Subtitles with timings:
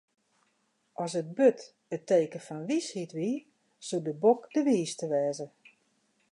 [1.03, 1.59] As it burd
[1.95, 3.35] it teken fan wysheid wie,
[3.87, 5.45] soe de bok de wiiste wêze.